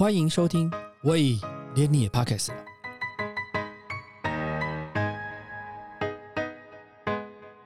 [0.00, 1.38] 欢迎收听，喂，
[1.74, 2.64] 连你也 Podcast 了。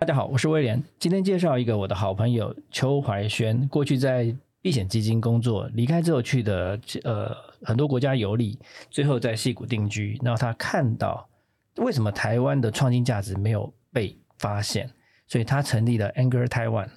[0.00, 7.32] 大家好，我是威廉，今天介绍一个我的好朋友邱怀轩，过去在避险基金工作，离开之后去的呃
[7.62, 8.58] 很多国家游历，
[8.90, 10.18] 最后在戏谷定居。
[10.20, 11.28] 然后他看到
[11.76, 14.90] 为什么台湾的创新价值没有被发现，
[15.28, 16.88] 所以他成立了 Anchor Taiwan。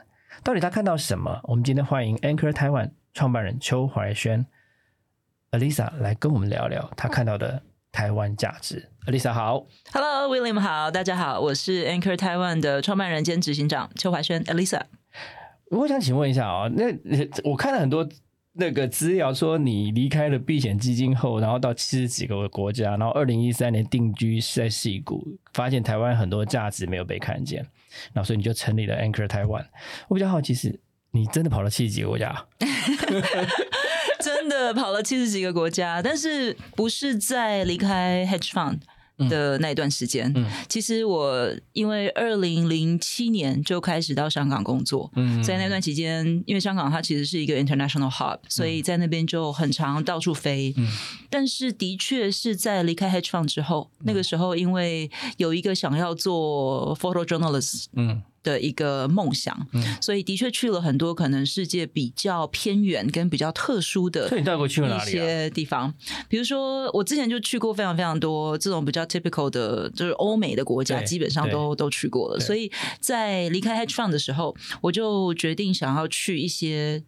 [0.44, 1.40] 到底他看到什么？
[1.44, 4.44] 我们今天欢迎 Anchor Taiwan 创办人邱怀轩
[5.52, 7.62] Alisa 来跟我们聊聊她看到的
[7.92, 8.90] 台湾价值。
[9.06, 14.82] Alisa 好，Hello，William 好，大家好，我是 Anchor Taiwan 的创办人兼执行长邱怀轩 Elisa。
[15.72, 16.86] 我想请问一下啊、那
[17.50, 18.08] 我看了很多
[18.54, 27.66] 那个资料，说你离开了避险基金后，然后到七十几个国家，然后二零一三年定居在戏谷，发现台湾很多价值没有被看见，
[28.12, 29.66] 然后所以你就成立了 Anchor Taiwan。
[30.10, 30.78] 我比较好奇是，
[31.12, 32.46] 你真的跑了七十几个国家？
[34.48, 38.80] 真的跑了七十几个国家，但是不是在离开 Hedge Fund
[39.30, 40.32] 的那一段时间。
[40.34, 45.44] 嗯其实我因为二零零七年就开始到香港工作，嗯。
[45.44, 50.74] 在那段期间，因为香港它其实是一个 international hub，所以在那边就很常到处飞。
[50.78, 50.88] 嗯。
[51.30, 65.12] 但是的确是在离开 Hedge Fund 之后，那个时候因为有一个想要做 photojournalist 嗯的一个梦想，嗯所以的确去了很多可能世界比较偏远跟比较特殊的所以你带过去了一哪里啊？
[65.12, 65.94] 些地方，
[66.30, 72.40] 比如说我之前就去过非常非常多这种比较 typical 的，就是欧美的国家，基本上都都去过了。
[72.40, 77.04] 所以在离开 Hedge Fund 的时候，我就决定想要去一些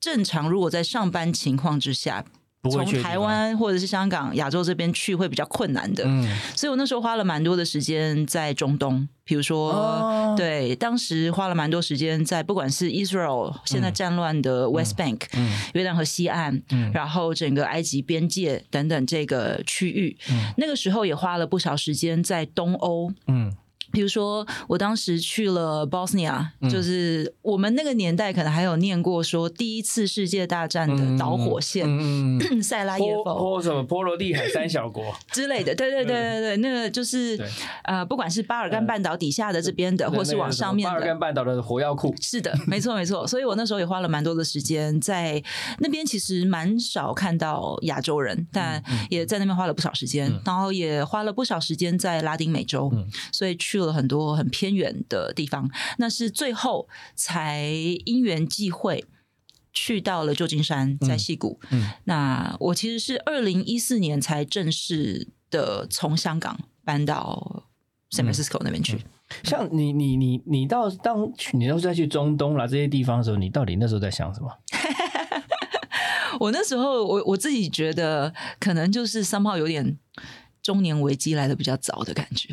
[0.00, 2.24] 正常如果在上班情况之下。
[2.68, 6.28] 从台湾或者是香港、亚洲这边去会比较困难的，嗯。
[6.54, 10.34] 所以我那时候花了蛮多的时间在中东，比如说，哦。
[10.36, 15.50] 对，当时花了蛮多时间在不管是 Israel 现在战乱的 West Bank、嗯。
[15.72, 16.90] 约旦河西岸，嗯。
[16.92, 20.52] 然后整个埃及边界等等这个区域，嗯。
[20.58, 23.10] 那个时候也花了不少时间在东欧。
[23.26, 23.50] 嗯
[23.92, 35.14] 比如说，我当时去了 Bosnia，、嗯就是我们那个年代可能还有念过说第一次世界大战的导火线，嗯嗯 塞拉耶波夫波什么波罗的海三小国？
[35.32, 35.74] 之类的。
[35.74, 37.40] 对对对对对，那个就是
[37.84, 41.18] 呃，不管是巴尔干半岛底下的这边的，或是往上面巴尔干。
[41.20, 42.14] 半岛的火药库。
[42.20, 45.42] 是的，没错没错，所以我那时候也花了蛮多的时间在
[45.80, 55.70] 那边，其实蛮少看到亚洲人，但也在那边花了不少时间，然后也花了不少时间在拉丁美洲，嗯所以去了很多很偏远的地方。
[55.98, 57.64] 那是最后才
[58.04, 59.04] 因缘际会。
[59.72, 61.60] 去到了旧金山，在西谷。
[61.70, 67.62] 嗯那我其实是二零一四年才正式的从香港搬到
[68.10, 68.98] San Francisco 那边去。
[69.44, 74.50] 像你你你你到当去你都是在去中东啦这些地方的时候，你到底那时候在想什么？
[76.40, 79.96] 我那时候，我我自己觉得，可能就是 somehow 有点
[80.60, 82.52] 中年危机来的比较早的感觉。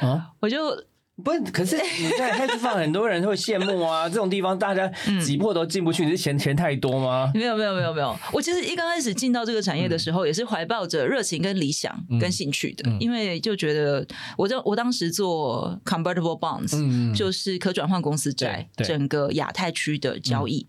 [0.00, 0.84] 啊，我就
[1.22, 4.90] 不是，可是你在 hedge fund 很多人会羡慕啊， 这种地方大家
[5.22, 7.30] 挤破头进不去，你是嫌钱太多吗？
[7.34, 14.06] 没有没有没有没有，我其实一刚开始进到这个产业的时候，也是怀抱着热情跟理想跟兴趣的，因为就觉得
[14.38, 17.12] 我就我当时做 convertible bonds，、嗯。
[17.12, 20.66] 就是可转换公司债，整个亚太区的交易。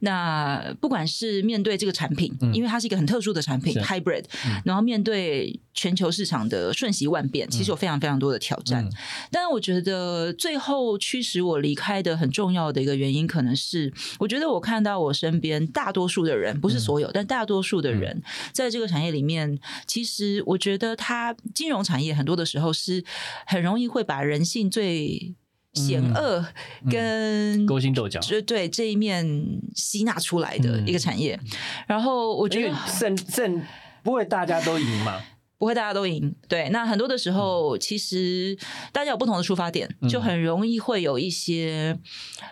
[0.00, 4.24] 那不管是面对这个产品，因为它是一个很特殊的产品 hybrid，、
[4.64, 8.84] 然后面对全球市场的瞬息万变，其实有非常非常多的挑战。
[8.84, 8.92] 嗯。
[9.30, 18.22] 但是我觉得最后驱使我离开的很重要的一个原因，可能是我觉得我看到我身边大多数的人，不是所有，但大多数的人
[18.52, 23.04] 在这个产业里面，其实我觉得它金融产业很多的时候是
[23.46, 25.34] 很容易会把人性最
[25.74, 26.44] 险恶
[26.90, 29.26] 跟勾心斗角，就对这一面
[29.74, 31.38] 吸纳出来的一个产业。
[31.86, 33.62] 然后我觉得胜胜
[34.02, 35.20] 不会大家都赢嘛。
[35.56, 36.68] 不会大家都赢，对。
[36.70, 38.58] 那很多的时候，其实
[38.92, 41.96] 大家有不同的出发点，就很容易会有一些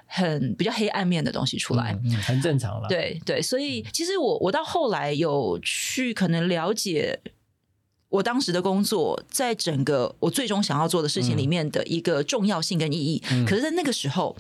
[0.07, 1.93] 很比较黑暗面的东西出来。
[2.05, 7.21] 嗯，嗯很正常了。，对对，所以其实我我到后来有去可能了解。
[8.13, 14.37] 我当时的工作，在整个我最终想要做的事情里面的一个重要性跟意义，可是，在那个时候，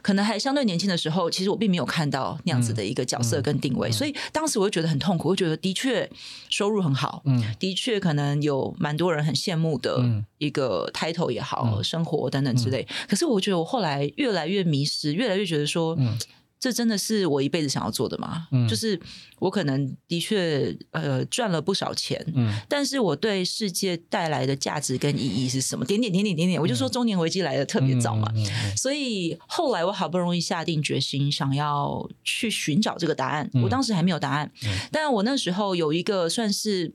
[0.00, 6.08] 可能还相对年轻的时候，其实我并没有看到那样子的一个角色跟定位，所以当时我就觉得很痛苦，我就觉得的确
[6.48, 12.86] 收入很好，嗯的确可能有蛮多人很羡慕的嗯一个 title 也好，生活等等之类。
[13.08, 16.16] 可是我觉得我后来越来越迷失，越来越觉得说，嗯
[16.66, 18.48] 这真的是我一辈子想要做的吗？
[18.50, 18.98] 嗯就是
[19.38, 25.84] 我可能的确呃赚了不少钱，嗯但是我对世界带来的价值跟意义是什么？
[25.84, 28.28] 点点点点点点，我就说中年危机来的特别早嘛。
[28.34, 33.48] 嗯嗯嗯所以后来我好不容易下定决心，想要去寻找这个答案。
[33.54, 36.92] 嗯我当时还没有答案，嗯但我那时候有一个算是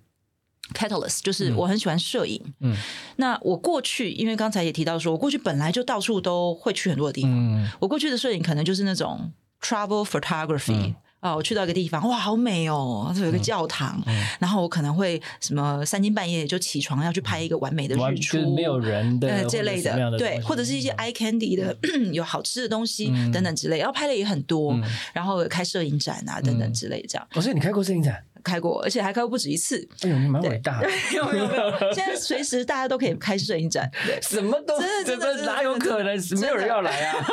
[0.74, 2.42] catalyst，就是嗯我很喜欢摄影。
[2.60, 2.76] 嗯
[3.16, 7.32] 那我过去，因为刚才也提到说，我过去本来就到处都会去很多的地方。
[7.32, 10.96] 嗯我过去的摄影可能就是那种 travel photography、嗯。
[11.22, 13.14] 啊，我去到一个地方，哇，好美哦！
[13.16, 14.26] 这有一个教堂，嗯。
[14.40, 21.78] 然后我可能会什么三更半夜就起床要去拍一个完美的完日出，就是没有人的呃这类的对，或者是一些 eye candy 的
[22.12, 23.32] 有好吃的东西、嗯。
[23.32, 24.84] 等等之类，然后拍的也很多，嗯。
[25.14, 28.24] 然后开摄影展啊等等嗯之类这样、哦，所以你开过摄影展？
[28.44, 29.88] 开过，而且还开过不止一次。
[30.02, 36.12] 哎呦，你蛮伟大的，有 没有没有，现在随时大家都可以开摄影展，对，什么都真的真的哪有可能？
[36.40, 37.26] 没有人要来啊！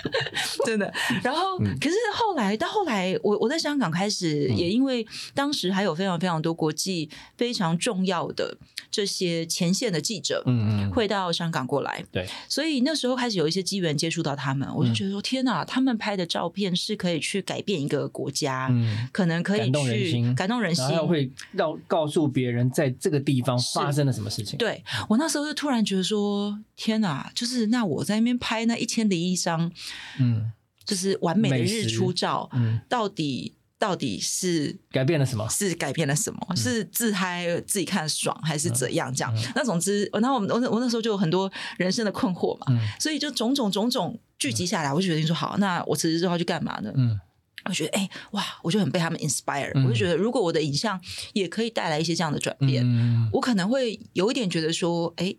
[0.64, 0.92] 真的。
[1.22, 1.76] 然后，嗯。
[1.80, 8.56] 可是后来到后来，我我在香港开始，也因为当时还有非常非常多国际非常重要的
[8.90, 14.94] 这些前线的记者，嗯嗯，会到香港过来，对，所以那时候开始有一些机缘接触到他们，我就嗯。
[14.94, 20.98] 觉得说，天哪，他们拍的照片是可以去改变一个国家，嗯，可能可以去感动人心然。
[20.98, 24.58] 后会让告诉别人在这个地方发生了什么事情。
[24.58, 29.70] 对我那时候就突然觉得说，天哪，就是那我在那边拍那一千零一张，
[30.18, 30.52] 嗯
[30.84, 35.48] 就是完美的日出照，嗯，到底到底是改变了什么？
[35.48, 36.38] 是改变了什么？
[36.50, 39.12] 嗯是自嗨自己看爽，还是怎样？
[39.12, 39.34] 这样？
[39.54, 46.92] 那总之，然后我们我那我那时候就有很多人生的困惑嘛，嗯所以就种种种种聚集下来，我就决定说，好，那我辞职之后要去干嘛呢？
[46.94, 47.18] 嗯
[47.68, 51.00] 我觉得，哎、哇，我就很被他们 inspire，、嗯我就觉得，如果我的影像
[51.32, 55.34] 也可以带来一些这样的转变，嗯我可能会有一点觉得说，哎、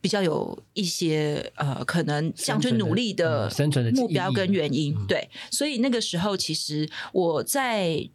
[0.00, 4.94] 比较有一些呃，可能这样去努力的嗯生存的目标跟原因。
[4.96, 8.08] 嗯对，所以那个时候其实我在。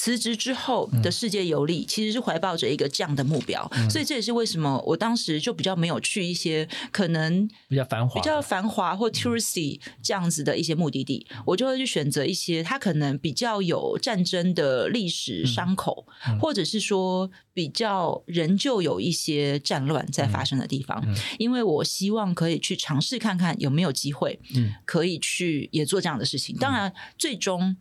[0.00, 1.02] 辞职之后嗯。
[1.02, 16.38] 的世界游历，其实是怀抱着一个这样的目标，所以这也是为什么我当时就比较没有去一些可能比较繁华，比较繁华嗯或 touristy 这样子的一些目的地，我就会去选择一些它可能比较有战争的历史伤口，嗯。
[16.38, 21.16] 或者是说比较仍旧有一些战乱在发生的地方，嗯。
[21.38, 24.74] 因为我希望可以去尝试看看有没有机会嗯。
[24.84, 26.56] 可以去也做这样的事情。
[26.56, 27.76] 当然，最终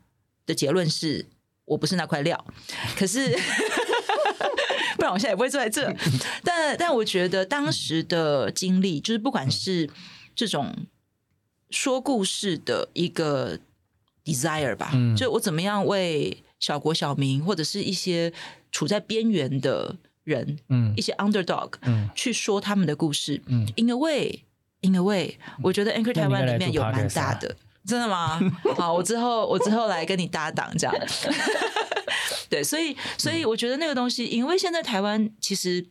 [0.45, 1.27] 的结论是
[1.67, 2.45] 我不是那块料，
[2.97, 3.31] 可是。
[4.97, 5.95] 不然我现在也不会坐在这。
[6.43, 9.87] 但但我觉得当时的经历，就是不管是
[10.35, 10.75] 这种
[11.69, 13.59] 说故事的一个
[14.25, 18.33] desire 吧，嗯就我怎么样为小国小民或者是一些
[18.71, 23.43] 处在边缘的人，嗯一些 underdog 嗯去说他们的故事。
[23.45, 24.45] 嗯 In a way,
[24.81, 27.55] in a way，我觉得 Anchor 台湾里面有蛮大的。
[27.87, 28.39] 真的吗？
[28.77, 30.95] 好，我之后我之后来跟你搭档这样。
[32.49, 35.85] 对，所以所以我觉得那个东西，因为现在台湾其实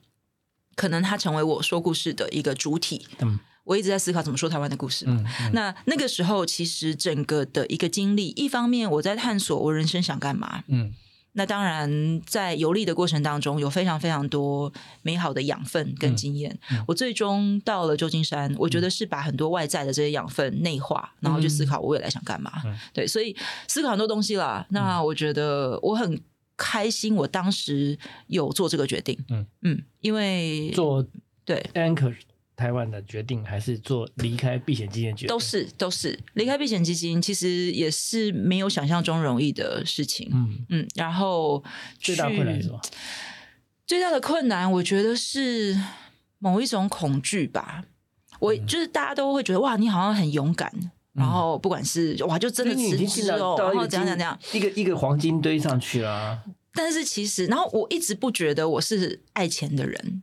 [0.74, 3.06] 可能它成为我说故事的一个主体。
[3.20, 5.16] 嗯我一直在思考怎么说台湾的故事嘛。
[5.18, 10.92] 嗯嗯那那个时候，其实整个的一个经历，一方面我在探索我人生想干嘛，嗯
[11.38, 14.72] 那当然，在游历的过程当中，有非常非常多
[15.02, 16.58] 美好的养分跟经验。
[16.70, 22.50] 嗯我最终到了旧金山，我觉得是把很多外在的这些养分内化，然后去思考我未来想干嘛。
[22.64, 23.36] 嗯对，所以
[23.68, 24.66] 思考很多东西啦。
[24.70, 26.18] 那我觉得我很
[26.56, 27.98] 开心，我当时
[28.28, 29.18] 有做这个决定。
[29.28, 31.04] 嗯嗯，因为做
[31.44, 32.14] 对 anchor
[32.56, 35.28] 台湾的决定，还是做离开避险基金的决定？
[35.28, 40.30] 都是都是离开避险基金，其实也是没有想象中容易的事情。
[40.32, 41.62] 嗯，嗯，然后
[41.98, 42.80] 最大困难是什么？
[43.86, 45.78] 最大的困难，我觉得是
[46.38, 47.84] 某一种恐惧吧。
[48.40, 50.72] 我嗯就是大家都会觉得哇，你好像很勇敢，
[51.12, 54.38] 然后不管是哇，就真的辞职哦，然后怎样怎样怎样。
[54.52, 56.42] 一个一个黄金堆上去了啊。
[56.72, 60.22] 但是其实，然后我一直不觉得我是爱钱的人。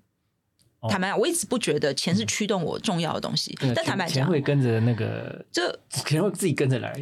[0.84, 3.54] 哦坦白讲，我一直不觉得钱是驱动我重要的东西。
[3.60, 6.94] 对但坦白讲，钱会跟着那个，这钱会自己跟着来。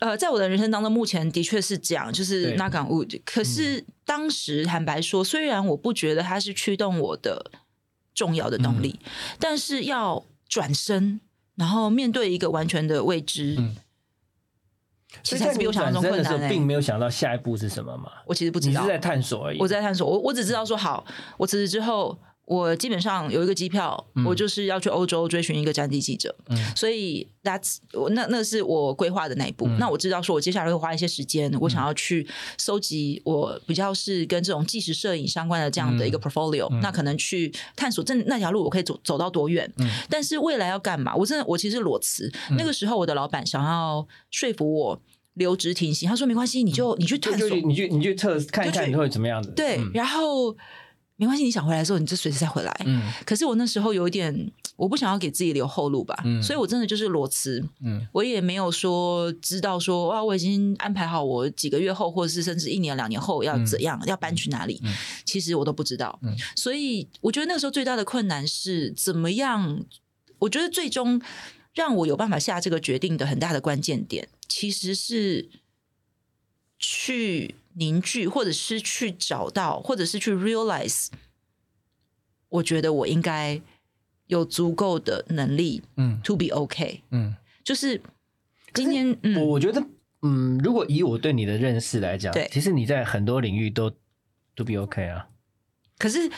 [0.00, 3.06] 呃，在我的人生当中，目前的确是这样，就是那港物。
[3.24, 7.50] 可是当时坦白说，虽然我不觉得它是驱动我的
[8.14, 11.20] 重要的动力，嗯但是要转身，
[11.54, 13.76] 然后面对一个完全的未知，嗯
[15.22, 16.48] 其实比我想象中困难、欸。
[16.48, 18.10] 并没有想到下一步是什么嘛？
[18.26, 19.58] 我其实不知道你是，在探索而已。
[19.60, 20.08] 我在探索。
[20.08, 21.04] 我我只知道说，好，
[21.36, 22.18] 我辞职之后。
[22.50, 29.68] 我基本上有一个机票，嗯我就是要去欧洲追寻一个战地记者，嗯所以 that's 我那那是我规划的那一步。
[29.68, 32.26] 嗯那我知道说，我接下来会花一些时间，我想要去
[32.58, 39.72] 搜集我比较是跟这种纪实摄影相关的这样的一个 portfolio，、嗯那可能去探索这那条路我可以走走到多远。
[39.78, 41.14] 嗯但是未来要干嘛？
[41.14, 42.28] 我真的我其实裸辞，
[42.58, 45.00] 那个时候我的老板想要说服我
[45.34, 49.52] 留职停薪，他说没关系，你就你去探索，你去你去测看一看你会怎么样子？
[49.54, 50.56] 对，嗯然后
[51.20, 52.74] 没关系，你想回来的时候你就随时再回来。
[52.86, 64.94] 嗯可是我那时候有一点， 我不想要给自己留后路吧，嗯所以我真的就是裸辞，嗯我也没有说知道说哇，我已经安排好我几个月后，或者是甚至一年两年后要怎样，要搬去哪里，嗯
[65.26, 66.18] 其实我都不知道。
[66.22, 69.84] 嗯所以我觉得那个时候最大的困难是怎么样？
[70.38, 71.20] 我觉得最终
[71.74, 75.50] 让我有办法下这个决定的很大的关键点，其实是
[76.78, 81.08] 去凝聚，或者是去找到，或者是去 realize，
[82.48, 83.60] 我觉得我应该
[84.26, 87.00] 有足够的能力嗯 to be okay。
[87.10, 87.34] 嗯，
[87.64, 88.00] 就是
[88.74, 89.84] 今天，我嗯，我觉得，
[90.22, 93.90] 嗯，如果以我对你的认识来讲，对其实你在很多领域都
[94.54, 95.28] to be OK 啊。
[95.98, 96.30] 可是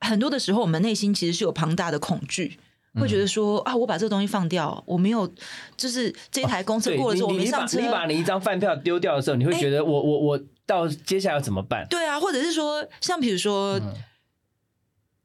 [0.00, 2.58] 很多的时候，我们内心其实是有庞大的恐惧。
[3.00, 5.28] 会嗯觉得说啊，我把这个东西放掉，我没有，
[5.76, 7.80] 就是这一台公车过了之后，我没上车。
[7.80, 11.86] 你把你一张饭票丢掉的时候，你会哎觉得我我我到接下来要怎么办？
[11.88, 13.94] 对啊，或者是说，像比如说，嗯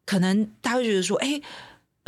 [0.06, 1.40] 可能他会觉得说，哎、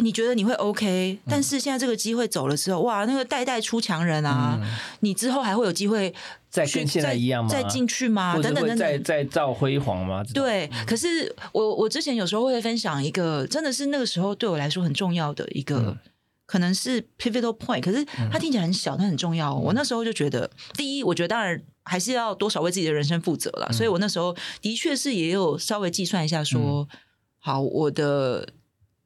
[0.01, 4.67] 你觉得你会 OK，、但嗯是现在这个机会走了之后，哇，那个代代出强人啊，嗯。
[4.99, 6.13] 你之后还会有机会
[6.49, 7.49] 再跟现在一样吗？
[7.49, 8.33] 再进去吗？
[8.41, 9.03] 等等等等。
[9.03, 10.23] 再造辉煌吗？
[10.33, 15.97] 对，可是我我之前有时候会分享一个，真的是那个时候对我来说很重要的一个，嗯。
[16.45, 23.61] 可能是 pivotal point，可是它听起来很小，但很重要、我那时候就觉得，第一，我觉得当然还是要多少为自己的人生负责嗯。
[23.61, 26.97] 了，所以我那时候的确是也有稍微计算一下说，嗯。
[27.39, 28.49] 好，我的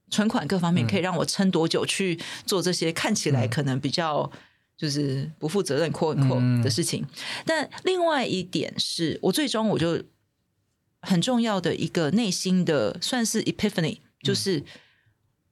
[0.10, 4.32] 存款各方面可以让我撑多久去做这些看起来可能比较。
[4.78, 6.28] 就是不负责任 “quote 嗯。
[6.28, 7.02] unquote” 的事情，
[7.46, 10.04] 但另外一点是我最终我就
[11.00, 14.62] 很重要的一个内心的算是 epiphany，就是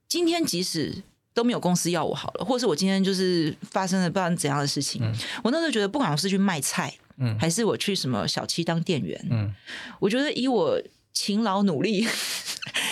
[0.10, 1.02] 今天即使
[1.34, 5.16] 都没有公司要我好了，或是我今天就是发生了不知道怎样的事情，嗯。
[5.42, 7.40] 我那时候觉得不管我是去卖菜，嗯。
[7.40, 9.56] 还是我去什么小七当店员，嗯，
[10.02, 10.78] 我觉得以我
[11.14, 12.06] 勤劳努力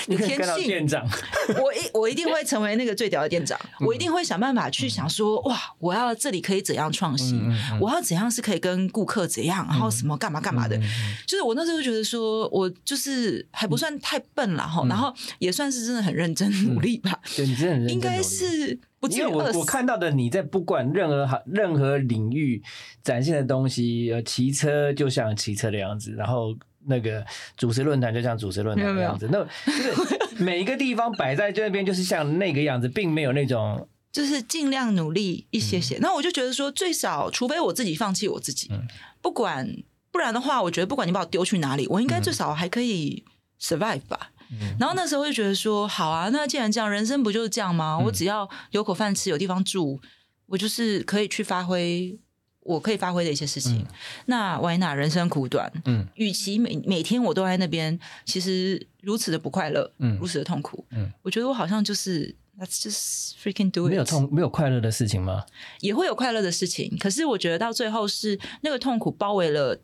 [0.07, 1.07] 你天性，店长，
[1.61, 3.87] 我一我一定会成为那个最屌的店长，嗯。
[3.87, 7.41] 我一定会想办法去想说，哇，我要这里可以怎样创新，
[7.79, 10.79] 我要怎样是可以跟顾客怎样，然后什么干嘛干嘛的，
[11.27, 14.69] 就是我那时候就觉得说，我就是还不算太笨了嗯。
[14.69, 22.61] 哈，然后也算是真的很认真努力吧，对你真的很认真应该是不因为我我看到的你在不管任何行任何领域
[23.03, 26.55] 展现的东西，呃，骑车就像骑车的样子，然后
[26.87, 27.25] 那个
[27.57, 35.97] 主持论坛就像主持论坛的样子，那就是每一个地方摆在这边就是像那个样子，并没有那种就是尽量努力一些些。
[36.01, 38.87] 那我就觉得说，最少除非我自己放弃我自己，嗯。
[39.21, 39.71] 不管
[40.11, 43.23] 不然的话，我觉得不管你把我丢去哪里，我应该最少还可以
[43.61, 44.31] survive 吧。
[44.51, 44.75] 嗯。
[44.79, 47.97] 然后那时候就觉得说，好啊，那既然这样，人生不就是这样吗？
[48.01, 48.05] 嗯。
[48.05, 50.01] 我只要有口饭吃，有地方住，
[50.47, 52.19] 我就是可以去发挥
[52.63, 53.79] 我可以发挥的一些事情。
[53.79, 53.85] 嗯
[54.25, 54.95] 那 why not？
[54.95, 65.45] 人生苦短，嗯与其每每天我都在那边，其实如此的不快乐，嗯如此的痛苦，嗯我觉得我好像就是 let's just freaking do it，没有痛没有快乐的事情吗？
[65.79, 69.81] 也会有快乐的事情，可是我觉得到最后是那个痛苦包围了。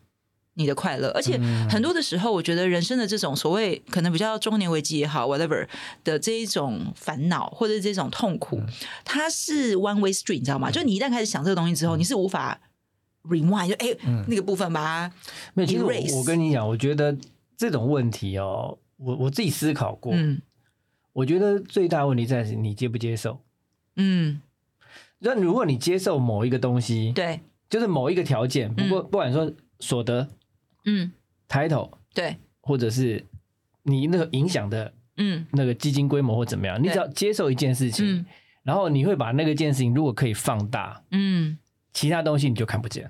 [0.59, 5.67] 你的快乐，而且嗯很多的时候，我觉得人生的这种所谓可能比较中年危机也好，whatever
[6.03, 8.67] 的这一种烦恼或者是这种痛苦，嗯
[9.05, 10.71] 它是 one way street，你知道吗？
[10.71, 12.59] 就你一旦开始想这个东西之后，你是无法
[13.27, 14.23] rewind，就哎、嗯。
[14.27, 15.15] 那个部分把它
[15.53, 17.17] 没有，其实我我跟你讲，我觉得
[17.55, 20.41] 这种问题哦，我我自己思考过，嗯。
[21.13, 23.41] 我觉得最大问题在于你接不接受。
[23.95, 24.39] 嗯，
[25.17, 30.27] 那如果你接受某一个东西，对，就是某一个条件，不过不管说所得、
[30.85, 31.11] 嗯。
[31.49, 33.25] title，对，或者是
[33.81, 35.47] 你那个影响的嗯。
[35.53, 38.25] 那个基金规模或怎么样，你只要接受一件事情，嗯。
[38.61, 41.57] 然后你会把那个件事情如果可以放大，嗯，
[41.93, 43.09] 其他东西你就看不见。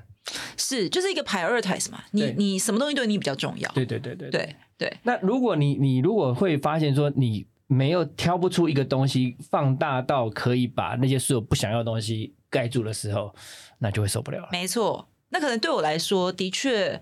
[0.57, 3.72] 是就是一个 prioritize 嘛，你你什么东西对你比较重要？
[3.72, 4.29] 对对对对。
[4.29, 13.34] 对对，那如果你你如果会发现说你没有挑不出一个东西放大到可以把那些所有不想要的东西盖住的时候，
[13.79, 14.50] 那就会受不了了。
[14.51, 15.10] 没错。
[15.29, 17.01] 那可能对我来说，的确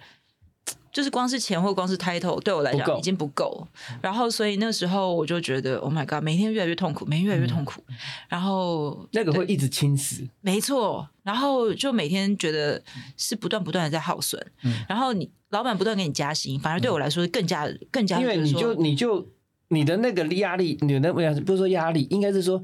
[0.95, 3.67] 就是光是钱或光是 title 对我来讲已经不够。
[4.01, 7.83] 然后，所以那时候我就觉得，Oh my god，每天越来越痛苦，每天越来越痛苦。
[8.29, 10.25] 然后那个会一直侵蚀。
[10.39, 12.81] 没错，然后就每天觉得
[13.17, 14.41] 是不断不断的在耗损。
[14.63, 19.27] 嗯然后你老板不断给你加薪，反而对我来说更加更加因为你就你就
[19.67, 22.61] 你的那个压力，你的不要不是说压力，应该是说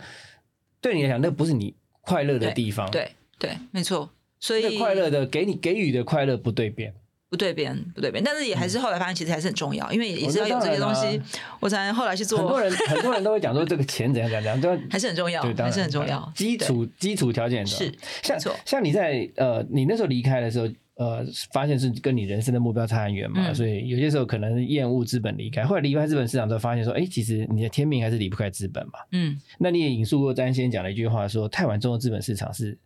[0.79, 2.89] 对你来讲，那不是你快乐的地方。
[2.91, 4.09] 对对，没错。
[4.39, 6.93] 所以快乐的给你给予的快乐不对变。
[7.31, 11.19] 不对边，不对边，但是也还是后来发现，其实还是很重要，因为也是要有这些东西，
[11.61, 12.39] 我才后来去做。
[12.39, 16.29] 很多人 很多人都会讲说，这个钱怎样怎样怎样，还是很重要，还是很重要。
[16.35, 17.89] 基础基础条件是
[18.21, 28.99] 像像你在呃，你那时候离开的时候，呃，发现是跟你人生的目标差很远嘛，所以有些时候可能厌恶资本离开，后来离开资本市场之后，发现说，哎，其实你的天命还是离不开资本嘛。
[29.13, 32.77] 嗯，那你也引述过詹先讲的一句话，说太晚中的资本市场是。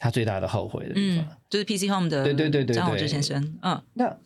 [0.00, 3.58] 他最大的后悔的地方，就是 PC Home 的对对对对张宏志先生。
[3.60, 4.16] 嗯，那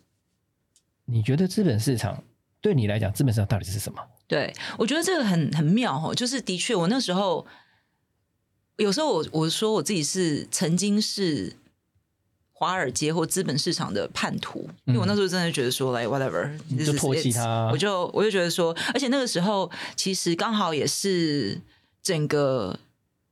[1.03, 2.23] 你觉得资本市场
[2.61, 4.01] 对你来讲，资本市场到底是什么？
[4.25, 7.45] 对我觉得这个很很妙哦，就是的确，我那时候
[8.77, 11.57] 有时候我我说我自己是曾经是
[12.53, 21.59] 华尔街或资本市场的叛徒，因为我那时候真的觉得说来 whatever 就唾弃他，我就我就觉得说，而且那个时候其实刚好也是
[22.01, 22.79] 整个。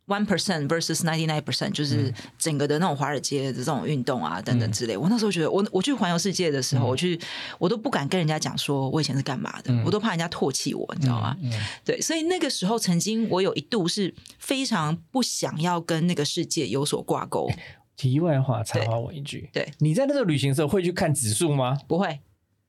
[0.06, 4.98] One percent versus ninety nine percent，就是整个的那种华尔街的这种运动啊，等等之类。
[4.98, 7.18] 我那时候觉得，我我去环游世界的时候，我去
[7.58, 11.38] 我都不敢跟人家讲说我以前是干嘛的，我都怕人家唾弃我，你知道吗？
[11.86, 17.50] 对，所以那个时候曾经我有一度是非常不想要跟那个世界有所挂钩。
[17.96, 21.80] 题外话，插话我一句，对，你在那个旅行的时候会去看指数吗？
[21.88, 22.20] 不会，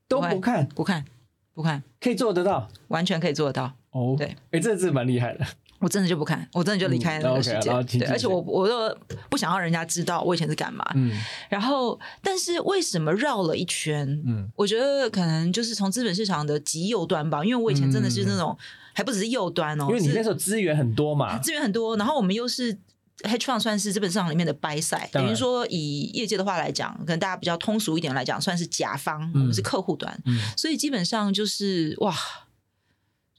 [0.07, 1.05] 都不看，不看，
[1.53, 3.73] 不看，可以做得到，完全可以做得到。
[3.91, 5.45] 哦，对，哎，这是蛮厉害的。
[5.85, 7.99] 我真的就不看，我真的就离开那个世界。
[7.99, 8.97] 对，而且我我都
[9.29, 10.83] 不想让人家知道我以前是干嘛。
[10.95, 11.13] 嗯，
[11.51, 14.09] 然后，但是为什么绕了一圈？
[14.27, 18.57] 嗯，我觉得可能就是从资本市场的极右端吧，因为我以前真的是那种
[18.95, 22.75] 还不只是右端哦，因为你那时候资源很多嘛，资源很多，然后我们又是
[23.19, 32.17] hedge fund 算是资本市场里面的 buy side，等于说以业界的话来讲，可能大家比较通俗一点来讲，算是甲方，我们是客户端，嗯所以基本上就是哇，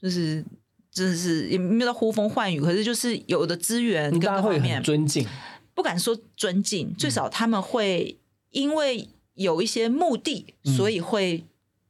[0.00, 0.44] 就是。
[0.96, 4.82] 真的是也没有到呼风唤雨，可是就是有的资源跟各方面。
[4.82, 5.26] 尊敬，
[5.74, 8.16] 不敢说尊敬，最少他们会
[8.50, 11.44] 因为有一些目的，所以会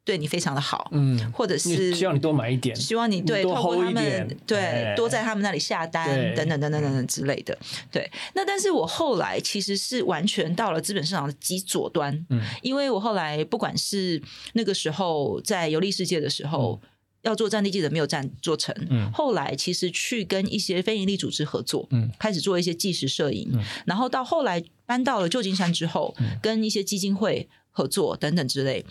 [0.05, 7.57] 对你非常的好，嗯，或者是希望你多买一点，希望你对透过他们对多在他们那里下单等等等等等等之类的，
[7.93, 8.11] 对。
[8.35, 14.21] 那但是我后来其实是完全到了资本市场的极左端，嗯，因为我后来不管是
[14.55, 16.81] 那个时候在游历世界的时候。
[17.27, 18.73] 要做战地记者没有战做成，
[19.13, 23.51] 后来其实去跟一些非营利组织合作，开始做一些纪实摄影，
[23.85, 28.87] 然后到后来搬到了旧金山之后，跟一些基金会合作等等之类，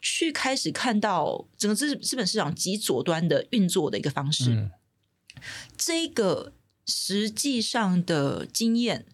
[0.00, 4.70] 去开始看到整个资资本市场极左端的运作的一个方式，
[5.76, 6.52] 这个
[6.86, 9.04] 实际上的经验。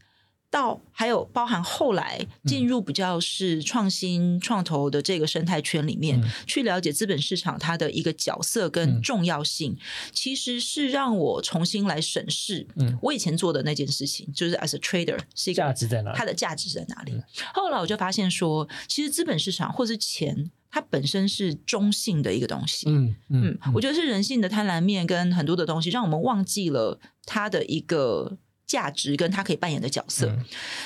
[0.57, 9.77] 到还有包含后来进入比较是创新创投的这个生态圈里面，去了解资本市场它的一个角色跟重要性，
[10.13, 17.13] 其实是让我重新来审视，嗯，我以前做的那件事情，就是 as a trader 是一个价值在哪，它的价值在哪里？
[17.53, 28.39] 后来我就发现说，其实资本市场或是钱，它本身是中性的一个东西，嗯嗯，我觉得是人性的贪婪面跟很多的东西，让我们忘记了它的一个。
[28.67, 30.37] 价值跟他可以扮演的角色，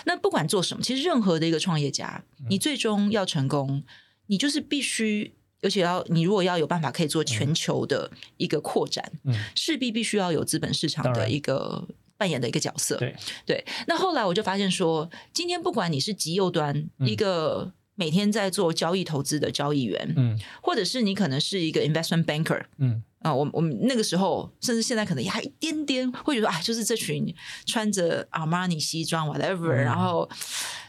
[0.04, 3.82] 那不管做什么，其实任何的一个创业家，你最终要成功，
[4.26, 9.10] 你就是必须，而且要你如果要有办法可以做全球的一个扩展，
[9.54, 11.88] 势必必须要有资本市场的一个
[12.18, 12.96] 扮演的一个角色。
[12.98, 13.16] 对。
[13.46, 13.64] 对。
[13.86, 23.02] 那后来我就发现说，今天不管你是极右端一个每天在做交易投资的交易员，嗯，或者是你可能是一个 investment banker，嗯。
[23.20, 27.34] 啊，我我们那个时候，甚至现在可能也还一点点会觉得，啊，就是这群
[27.66, 30.26] 穿着阿玛尼西装，whatever，然后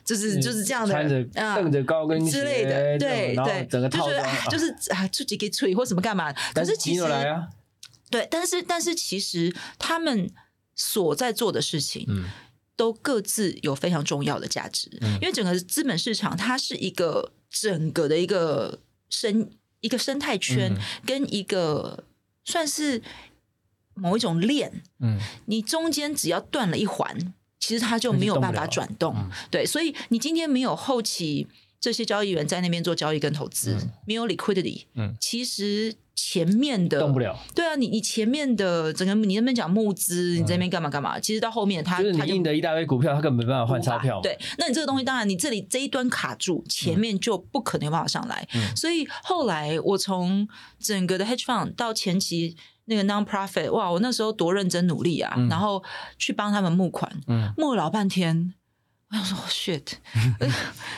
[0.06, 1.22] 就是就是这样的，穿着
[1.58, 6.32] 蹬着高跟鞋之类的，对对，整个套装，就是啊，出几个吹或什么干嘛？
[6.54, 7.04] 可是其实，
[8.10, 10.32] 对，但是但是其实他们
[10.74, 12.24] 所在做的事情，嗯，
[12.82, 14.90] 都各自有非常重要的价值，
[15.22, 22.06] 因为整个资本市场它是一个整个的一个生一个生态圈跟一个。
[22.44, 23.00] 算是
[23.94, 27.16] 某一种链，嗯，你中间只要断了一环，
[27.60, 29.16] 其实它就没有办法转动，
[29.52, 31.48] 对，所以你今天没有后期
[31.80, 50.48] 这些交易员在那边做交易跟投资，没有 liquidity，嗯，其实前面的动不了，对啊，你你前面的整个你那边讲募资，你这边干嘛干嘛，其实到后面他就是你印的一大堆股票，他根本没办法换钞票，对，那你这个东西当然你这里这一端卡住，前面就不可能有办法上来，所以后来我从
[50.80, 55.84] 整个的 hedge fund 到前期那个 non-profit，哇，我那时候多认真努力啊，然后
[56.18, 57.12] 去帮他们募款，
[57.58, 58.54] 募了老半天。
[59.12, 59.84] 我想说 shit，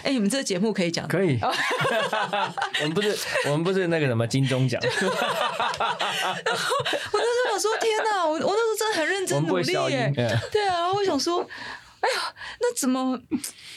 [0.03, 1.39] 哎，你们这个节目可以讲，可以。
[1.41, 4.79] 我们不是我们不是那个什么金钟奖。
[4.83, 6.75] 然后
[7.11, 10.11] 我那时候想说，天哪，我我那时候真的很认真努力耶。
[10.51, 13.19] 对啊，然后我想说，哎呀，那怎么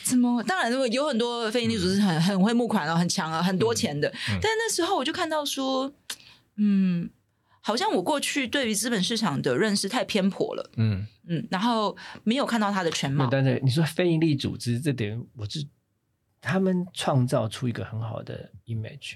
[0.05, 0.43] 怎么？
[0.43, 4.13] 当然，有很多非营利组织很很会募款啊，很强啊，很多钱的。
[4.29, 5.91] 但那时候我就看到说，
[6.59, 7.09] 嗯。
[7.67, 13.29] 好像我过去对于资本市场的认识太偏颇了，嗯嗯，然后没有看到它的全貌。
[13.29, 15.67] 但是你说非营利组织这点，我是
[16.41, 19.15] 他们创造出一个很好的 image。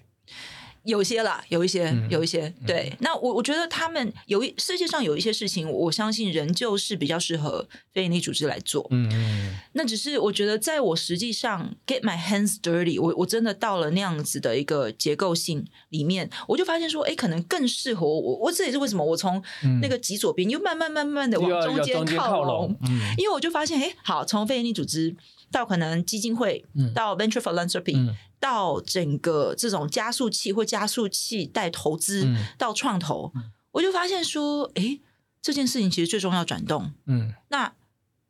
[0.85, 2.93] 有些啦，有一些，有一些，对。
[3.01, 8.87] 那我我觉得他们有一世界上有一些事情，我相信仍旧是比较适合非营利组织来做。
[8.90, 9.59] 嗯嗯。
[9.73, 18.37] 那只是我觉得，在我实际上 get my hands dirty，我我真的到了那样子的一个结构性里面，我就发现说，哎，可能更适合我。
[18.37, 19.43] 我这也是为什么我从
[19.83, 22.75] 那个极左边又慢慢慢慢的往中间靠拢。
[22.88, 23.01] 嗯。
[23.19, 25.14] 因为我就发现，哎，好，从非营利组织
[25.53, 26.64] 到可能基金会，
[26.95, 28.14] 到 venture philanthropy。
[28.40, 33.33] 到整个这种加速器或加速器带投资到创投，
[33.72, 34.98] 我就发现说，哎，
[35.40, 36.92] 这件事情其实最重要转动。
[37.05, 37.74] 嗯，那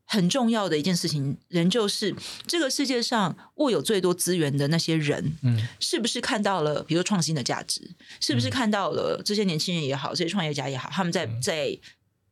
[0.04, 11.78] 很重要的一件事情，仍旧是这个世界上握有最多资源的那些人，嗯，是不是看到了，比如创新的价值，是不是看到了这些年轻人也好，这些创业家也好，他们在在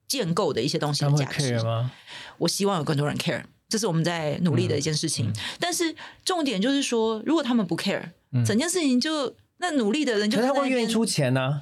[0.09, 1.93] 建构的一些东西的价值吗？
[2.39, 3.45] 我希望有更多人 care。
[3.69, 8.03] 这是我们在努力的一件事情，但是重点就是说，如果他们不 care，
[8.47, 11.61] 整件事情就那努力的人就他会愿意出钱呢？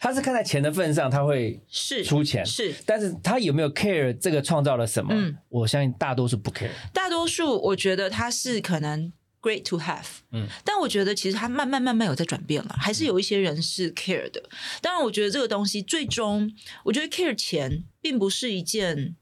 [0.00, 5.14] 他是看在钱的份上，他会是出钱是，但是他有没有 care 这个创造了什么？
[5.50, 6.70] 我相信大多数不 care。
[6.92, 9.12] 大多数我觉得他是可能
[9.42, 14.42] great to have，嗯，但我觉得其实他慢慢慢慢有在转变了，还是有一些人是 care 的。
[14.80, 16.50] 当然，我觉得这个东西最终，
[16.84, 19.16] 我觉得 care 钱并不是一件。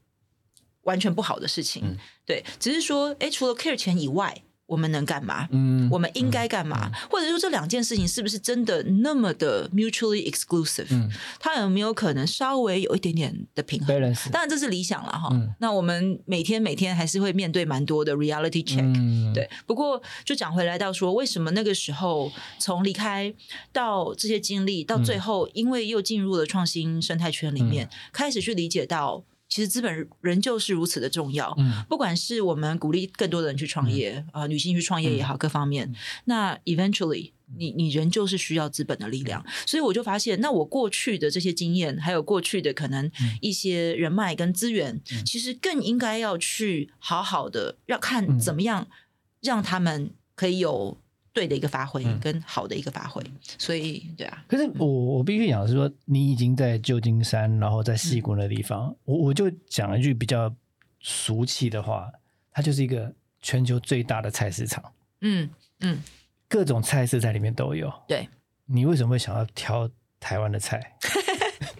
[0.85, 1.95] 完全不好的事情，
[2.31, 5.49] 对，只是说，哎，除了 care 钱以外，我们能干嘛？
[5.51, 6.89] 嗯，我们应该干嘛？
[7.09, 10.87] 或者说，这两件事情是不是真的那么的 mutually exclusive？
[10.91, 13.87] 嗯，它有没有可能稍微有一点点的平衡？
[14.31, 15.29] 当然，这是理想了哈。
[15.59, 19.33] 那我们每天每天还是会面对蛮多的 reality check。
[19.33, 23.33] 对，不过就讲回来到说，为什么那个时候从离开
[23.73, 29.25] 到这些经历，到最后，因为又进入了创新生态圈里面，开始去理解到。
[29.51, 43.11] 其实资本仍旧是如此的重要，嗯，不管是我们鼓励更多的人去创业，啊，女性去创业也好，各方面，那 eventually，你你仍旧是需要资本的力量，所以我就发现，那我过去的这些经验，还有过去的可能
[43.41, 48.87] 一些人脉跟资源，其实更应该要去好好的要看怎么样
[49.41, 50.97] 让他们可以有。
[51.33, 53.23] 对的一个发挥跟好的一个发挥，
[53.57, 54.43] 所以对啊。
[54.49, 60.53] 可是我我必须讲是说，你已经在旧金山，然后在西谷的地方，我我就讲一句比较
[60.99, 62.11] 俗气的话，
[62.51, 64.83] 它就是一个全球最大的菜市场。
[65.21, 65.99] 嗯嗯，
[66.49, 67.89] 各种菜色在里面都有。
[68.07, 68.27] 对，
[68.65, 69.89] 你为什么会想要挑
[70.19, 70.97] 台湾的菜？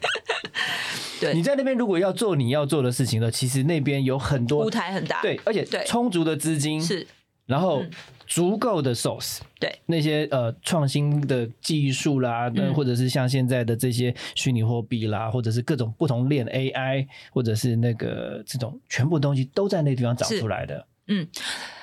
[1.20, 7.06] 对，你在那边如果要做你要做的事情呢，其实那边有很多舞台很大，对，而且充足的资金是。
[7.52, 7.84] 然后
[8.26, 20.88] 足够的 source，对那些呃创新的技术啦，那或者是像现在的这些虚拟货币啦，或者是各种不同链 AI，或者是那个这种全部东西都在那地方找出来的。
[21.08, 21.28] 嗯，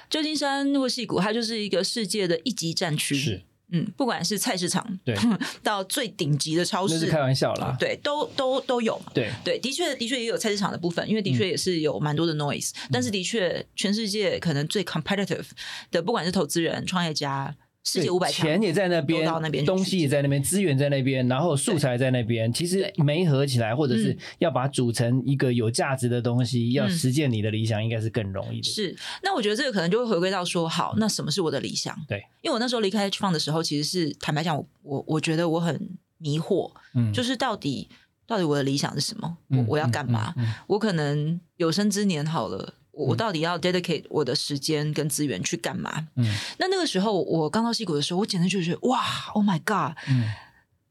[0.09, 3.14] 旧金山诺戏谷，它就是一个世界的一级战区。
[3.14, 3.42] 是。
[3.70, 5.14] 嗯，不管是菜市场，对，
[5.62, 9.31] 到最顶级的超市，那是开玩笑啦，对，都都都有，对。
[9.44, 15.46] 对，的确的确也有菜市场的部分，因为的确也是有蛮多的 noise，但是的确，全世界可能最 competitive
[15.90, 17.54] 的，不管是投资人、创业家。
[17.84, 19.24] 世界五百钱也在那边，
[19.64, 22.52] 东西也在那边，资源在那边，然后素材在那边。
[22.52, 28.68] 其实没合起来，或者是要把它组成一个有价值的东西，要实践你的理想，应该是更容易的。
[28.68, 31.96] 是，那我觉得这个可能就会回归到说，好，那什么是我的理想？
[32.06, 37.88] 对，因为我那时候离开 H 放的时候，其实是坦白讲，我我我觉得我很迷惑，嗯，就是到底
[38.26, 39.38] 到底我的理想是什么？
[39.48, 40.34] 我我要干嘛？
[40.66, 42.74] 我可能有生之年好了。
[42.98, 46.08] 我到底要 dedicate 我的时间跟资源去干嘛？
[46.16, 46.26] 嗯，
[46.58, 49.00] 那那个时候我刚到西谷的时候，我简直就觉得哇
[49.34, 50.24] ，Oh my God，嗯，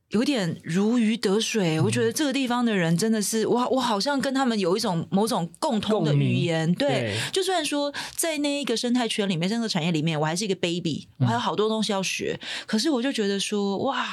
[0.10, 1.82] 有点如鱼得水。
[1.82, 6.74] 我觉得这个地方的人真的是哇，我好像跟他们有一种某种共通的语言。
[6.76, 12.40] 对，就算说在那一个生态圈里面，这个产业里面，我还是一个 baby，我还有好多东西要学。
[12.66, 14.08] 可是我就觉得说哇，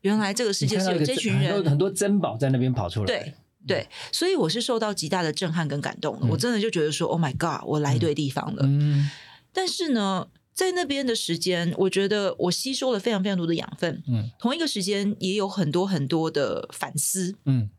[0.00, 3.06] 原来这个世界是有这群人，很多珍宝在那边跑出来。
[3.06, 3.34] 对。
[3.66, 6.26] 对，所以我是受到极大的震撼跟感动的。
[6.26, 8.62] 我真的就觉得说，Oh my God，我来对地方了。
[8.64, 9.10] 嗯，
[9.52, 14.02] 但是呢，在那边的时间，我觉得我吸收了非常非常多的养分。
[14.08, 17.36] 嗯，同一个时间也有很多很多的反思。
[17.44, 17.70] 嗯，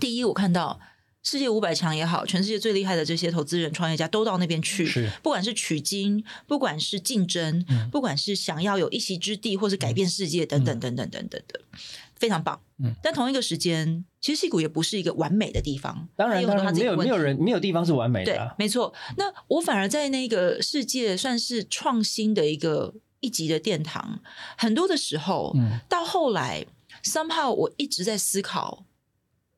[0.00, 0.80] 第一，我看到
[1.22, 11.60] 世界五百强也好，全世界最厉害的这些投资人、创业家都到那边去，是不管是取经，不管是竞争，嗯不管是想要有一席之地，或是改变世界等等等等等等的，
[12.14, 12.60] 非常棒。
[12.78, 18.92] 嗯但同一个时间，其实戏谷也不是一个完美的地方，当然，当然没有没有人没有地方是完美对的、啊，，没错。
[19.16, 24.18] 那我反而在那个世界算是创新的一个一级的殿堂，
[24.58, 26.66] 很多的时候，嗯到后来
[27.04, 28.84] ，somehow 我一直在思考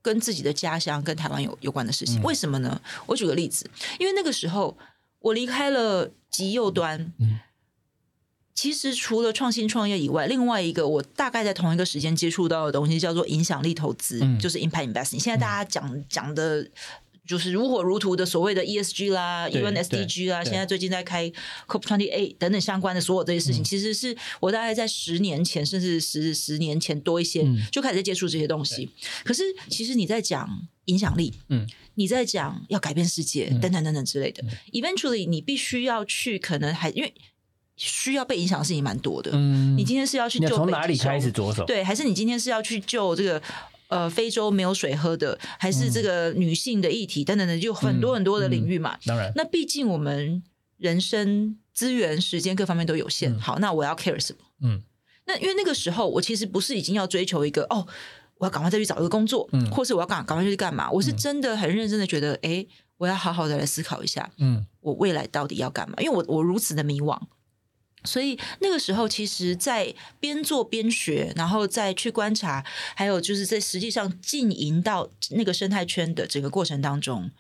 [0.02, 2.20] 跟自己的家乡、跟台湾有有关的事情。
[2.20, 2.78] 嗯为什么呢？
[3.06, 3.64] 我举个例子，
[3.98, 4.76] 因为那个时候
[5.20, 7.40] 我离开了极右端，嗯
[8.60, 15.20] 其实除了创新创业以外，另外一个我大概在同一个时间接触到的东西叫做影响力投资，嗯就是 impact investing。
[15.20, 16.68] 现在大家讲讲的。
[17.28, 21.30] 就是如火如荼的所谓的 ESG 啦、对 UN SDG 啦，对现在最近在开
[21.66, 28.88] COP twenty eight 等等相关的所有这些事情，嗯其实是我大概在十年前，甚至十十年前多一些，嗯就开始在接触这些东西。
[29.24, 30.48] 可是其实你在讲
[30.86, 31.66] 影响力，嗯，
[31.96, 34.42] 你在讲要改变世界，嗯等等等等之类的。
[34.72, 37.12] Eventually，你必须要去，可能还因为
[37.78, 39.30] 需要被影响的事情蛮多的。
[39.32, 43.40] 嗯，你今天是要去救北从哪里开始着手？，对，还是你今天是要去救这个
[43.88, 48.98] 呃非洲没有水喝的，还是这个女性的议题等等的，就很多很多的领域嘛。
[49.06, 50.42] 当然，那毕竟我们
[50.76, 53.32] 人生资源、时间各方面都有限。
[53.32, 54.38] 嗯好，那我要 care 什么？
[54.62, 54.82] 嗯
[55.26, 57.86] 那因为那个时候，我其实不是已经要追求一个哦，
[58.38, 60.90] 我要赶快再去找一个工作，嗯或是我要赶赶快去干嘛？
[60.90, 62.64] 我是真的很认真的觉得，哎、
[62.96, 65.96] 我要好好的来思考一下，嗯我未来到底要干嘛？
[65.98, 67.20] 因为我我如此的迷惘，
[68.08, 72.64] 所以那个时候，其实，在边做边学，然后再去观察，
[72.96, 77.30] 还有就是在实际上经营到那个生态圈的整个过程当中，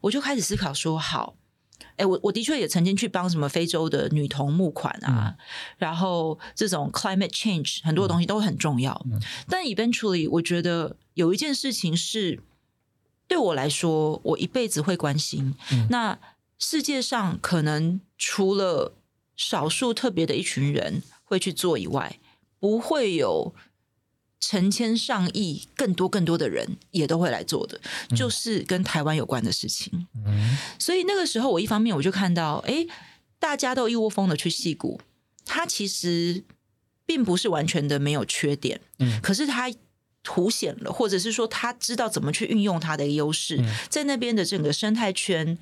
[0.00, 1.36] 我就开始思考说，好。
[1.96, 5.36] 哎，我我的确也曾经去帮什么非洲的女童募款啊，
[5.78, 9.00] 然后这种 climate change 很多东西都很重要。
[9.12, 12.40] 嗯但 eventually，我觉得有一件事情是
[13.28, 15.54] 对我来说，我一辈子会关心。
[15.70, 16.18] 嗯那
[16.58, 18.94] 世界上可能除了
[19.36, 22.18] 少数特别的一群人会去做以外，
[22.60, 23.54] 不会有
[24.40, 27.80] 成千上亿、更多更多的人也都会来做的，
[28.14, 30.06] 就是跟台湾有关的事情。
[30.26, 32.86] 嗯所以那个时候，我一方面我就看到，哎，
[33.38, 35.00] 大家都一窝蜂的去戏谷，
[35.44, 36.44] 它其实
[37.06, 39.72] 并不是完全的没有缺点，嗯可是它
[40.22, 45.58] 凸显了，或者是说他知道怎么去运用它的优势，嗯在那边的整个生态圈。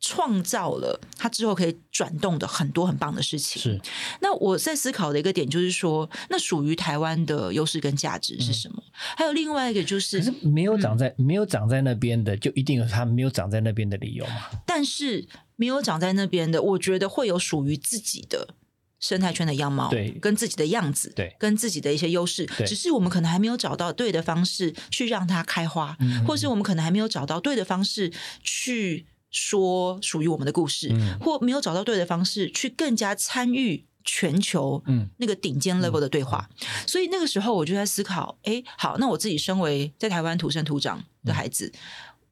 [0.00, 3.60] 创造了他之后可以转动的很多很棒的事情。
[3.60, 3.78] 是，
[4.20, 8.82] 那我在思考的一个点就是说，那属于台湾的优势跟价值是什么？
[9.16, 14.50] 还有另外一个就是，可是没有长在、没有长在那边的，就一定有他没有长在那边的理由嘛？
[14.64, 18.54] 但是没有长在那边的，我觉得会有属于自己的
[18.98, 22.46] 生态圈的样貌，对跟自己的样子，对跟自己的一些优势。
[22.56, 28.10] 对只是我们可能还没有找到对的方式去让它开花，嗯或是我们可能还没有找到对的方式
[28.42, 36.48] 去说属于我们的故事，嗯或没有找到对的方式去更加参与全球嗯那个顶尖 level 的对话。
[36.86, 41.72] 所以那个时候我就在思考，哎，好，那我自己身为在台湾土生土长的孩子。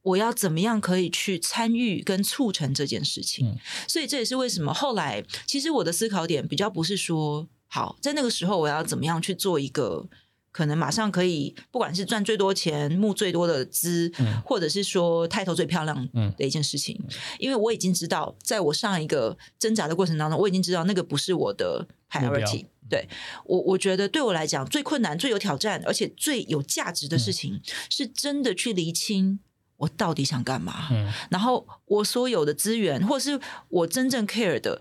[0.02, 3.46] 我要怎么样可以去参与跟促成这件事情？
[3.48, 10.06] 嗯所以这也是为什么后来，其实我的思考点比较不是说，好，在那个时候我要怎么样去做一个
[10.50, 17.00] 可能马上可以，不管是赚最多钱、募最多的资，嗯或者是说抬头最漂亮嗯的一件事情，
[17.38, 22.66] 因为我已经知道，在我上一个挣扎的过程当中，我已经知道那个不是我的 priority。
[22.90, 23.06] 对
[23.44, 29.40] 我，我觉得对我来讲最困难、最有挑战，而且最有价值的事情，是真的去厘清
[29.76, 30.88] 我到底想干嘛。
[30.90, 34.80] 嗯然后我所有的资源，或是我真正 care 的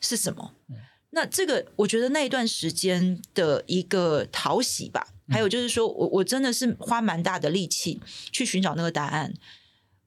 [0.00, 0.52] 是什么？
[1.10, 9.34] 那这个我觉得那一段时间的一个讨喜吧，还有就是说我我真的是花蛮大的力气去寻找那个答案。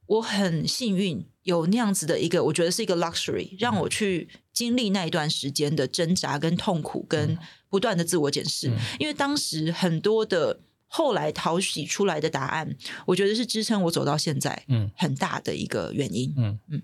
[0.06, 7.38] 我很幸运有那样子的一个，我觉得是一个 luxury，让我去经历那一段时间的挣扎、跟痛苦、跟
[7.70, 8.70] 不断的自我检视。
[8.70, 12.76] 嗯因为当时很多的后来讨喜出来的答案，
[13.08, 16.34] 我觉得是支撑我走到现在嗯很大的一个原因。
[16.38, 16.82] 嗯嗯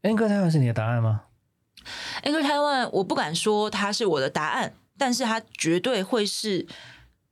[0.00, 1.24] ，N 哥台湾是你的答案吗？
[2.22, 6.66] Anchor Taiwan，我不敢说它是我的答案，但是它绝对会是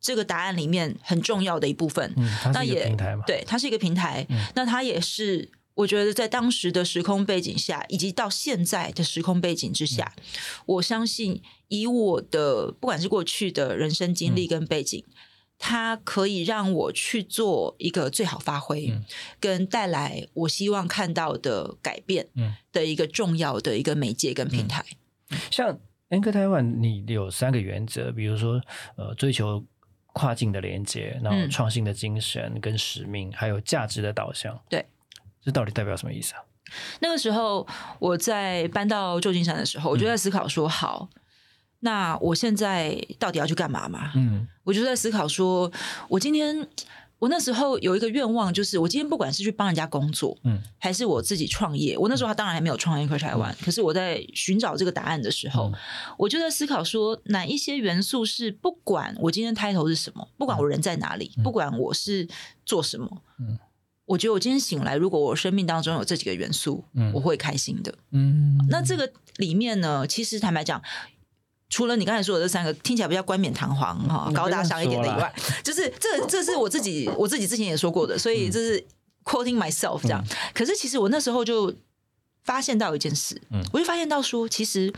[0.00, 2.12] 这个答案里面很重要的一部分。
[2.16, 3.24] 嗯，它是一个那也平台嘛？
[3.26, 5.50] 对，它是一个平台，嗯那它也是。
[5.78, 10.22] 我觉得在当时的时空背景下，以及到现在的时空背景之下，嗯
[10.66, 15.04] 我相信以我的不管是过去的人生经历跟背景，
[15.58, 19.04] 它可以让我去做一个最好发挥，嗯
[19.40, 24.84] 跟带来我希望看到的改变嗯的一个重要的一个媒介跟平台。
[25.50, 25.78] 像
[26.10, 28.62] N 哥台湾，你有三个原则，比如说
[28.96, 29.64] 呃，追求
[30.14, 34.58] 跨境的连接，然后嗯创新的精神跟使命，还有价值的导向。
[34.70, 34.86] 对，
[35.42, 36.44] 这到底代表什么意思啊？
[37.00, 37.66] 那个时候
[37.98, 41.08] 我在搬到旧金山的时候，我就在思考说，好，
[41.80, 44.12] 那我现在到底要去干嘛嘛？
[44.14, 44.46] 嗯。
[44.64, 45.70] 我就在思考说，
[46.08, 46.66] 我今天
[47.18, 50.60] 我那时候有一个愿望，就是我今天不管是去帮人家工作，嗯。
[50.78, 55.74] 还是我自己创业，我那时候当然还没有创业快台湾，可是我在寻找这个答案的时候，嗯。
[56.18, 62.28] 我就在思考说，哪一些元素是不管我今天开头是什么，不管我人在哪里，不管我是
[62.66, 63.58] 做什么，嗯。
[64.04, 67.12] 我觉得我今天醒来，如果我生命当中有这几个元素，嗯。
[67.12, 67.94] 我会开心的。
[68.10, 70.82] 嗯，那这个里面呢，其实坦白讲，
[71.68, 78.82] 除了你刚才说的这三个听起来比较冠冕堂皇哈、嗯高大上一点的以外，就是这这是我自己我自己之前也说过的，所以这是
[79.24, 80.24] quoting myself 这样。
[80.54, 81.74] 可是其实我那时候就
[82.44, 84.92] 发现到一件事，嗯我就发现到说，其实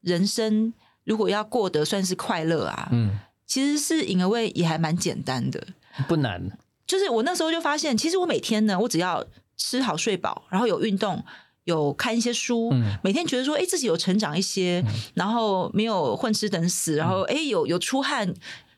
[0.00, 0.72] 人生
[1.04, 5.66] 如果要过得算是快乐啊，嗯其实是 in a way 也还蛮简单的。
[6.08, 6.58] 不难。
[6.86, 9.24] 就是我那时候就发现，其实我每天呢，我只要
[9.56, 11.24] 吃好睡饱，然后有运动，
[11.64, 12.96] 有看一些书，嗯。
[13.02, 18.32] 每天觉得说，哎，自己有成长一些，然后没有混吃等死，然后哎，有有出汗。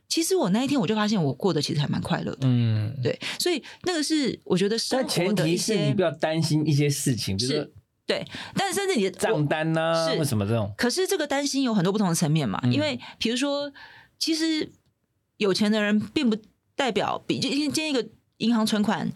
[0.09, 2.39] 其实我那一天我就发现，我过得其实还蛮快乐的。
[2.43, 7.73] 嗯，对，所以那个是我觉得生活的一提是你些不要担心一些事情，就是
[8.07, 10.73] 对，但是甚至你的账我单呢、是为什么这种。
[10.79, 12.73] 可是这个担心有很多不同的层面嘛，嗯。
[12.73, 13.73] 因为比如说，
[14.17, 14.71] 其实
[15.39, 16.39] 有钱的人并不
[16.77, 19.11] 代表比就今天一个银行存款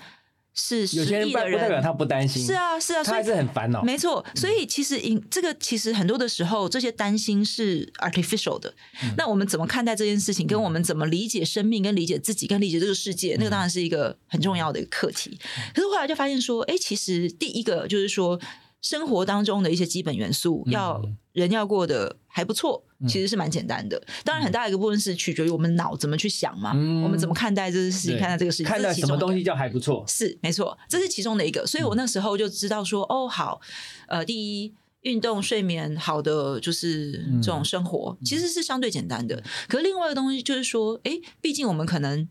[0.55, 3.83] 是十有些人不不代表他不担心，是，啊是啊，所以他还是很烦恼。
[3.83, 8.73] 没错，所以其实因这个其实很多的时候，这些担心是 artificial 的。
[9.03, 15.39] 嗯那我们怎么看待这件事情，跟我们怎么理解生命，跟理解自己，跟理解这个世界，那个当然是一个很重要的一个课题。
[15.41, 18.39] 嗯可是后来就发现说，哎，其实第一个就是说，
[18.83, 24.03] 生活当中的一些基本元素，嗯要人要过得还不错，其实是蛮简单的。
[24.25, 30.05] 当然，很大一个部分是取决于我们脑怎么去想嘛，嗯我们怎么看待这个事情，看待这个事情，看待什么东西叫还不错。
[30.09, 31.67] 是没错，这是其中的一个。
[31.67, 33.61] 所以我那时候就知道说，哦，好，
[34.09, 37.13] 呃，第一，运动、睡眠好的就是
[37.43, 39.43] 这种生活，其实是相对简单的。
[39.69, 42.27] 可是另外一个东西就是说，哎，毕竟我们可能。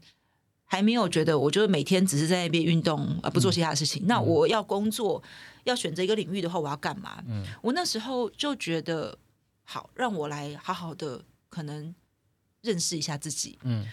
[0.71, 4.05] 还没有觉得，我就是每天只是在那边运动，而不做其他的事情。
[4.05, 5.21] 那我要工作，
[5.63, 7.23] 要选择一个领域的话，我要干嘛？
[7.27, 9.17] 嗯我那时候就觉得，
[9.63, 11.93] 好，让我来好好的可能
[12.61, 13.57] 认识一下自己。
[13.63, 13.87] 嗯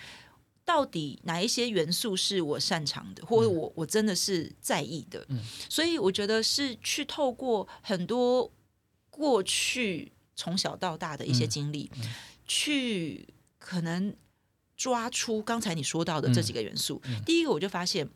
[0.66, 5.24] 到底哪一些元素是我擅长的，或者我我真的是在意的？
[5.28, 8.50] 嗯所以我觉得是去透过很多
[9.08, 12.02] 过去从小到大的一些经历，嗯
[12.46, 13.26] 去
[13.58, 14.14] 可能
[14.76, 17.00] 抓出刚才你说到的这几个元素。
[17.06, 18.08] 嗯第一个，我就发现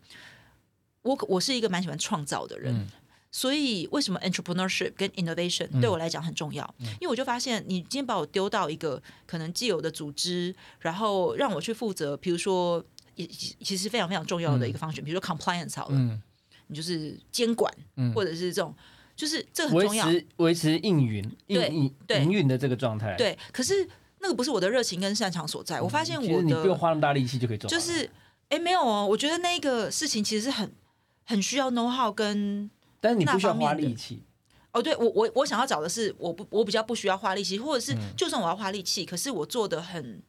[1.03, 2.75] 我我是一个蛮喜欢创造的人。
[2.75, 2.87] 嗯
[3.33, 6.75] 所以，为什么 entrepreneurship 跟 innovation 嗯对我来讲很重要？
[6.81, 16.21] 因为我就发现，你今天把我丢到一个可能既有的组织，然后让我去负责，比如说，也其实非常非常重要的一个方选，比如说 compliance 好了，嗯
[16.67, 18.75] 你就是监管，嗯，或者是这种，
[19.15, 20.11] 就是这个很重要。
[20.11, 23.89] 持维持营运对营营对营运的这个状态。，对，可是
[24.21, 25.81] 那个不是我的热情跟擅长所在。
[25.81, 28.09] 我发现我的其实你不用花那么大力气就可以做，就是，
[28.49, 30.71] 哎，没有哦，我觉得那个事情其实是很
[31.25, 34.23] 很需要 know how 跟但是你不需要花力气。
[34.73, 40.23] 哦，对我我我想要找的是，我不我比较不需要花力气，或者是嗯就算我要花力气，可是我做的很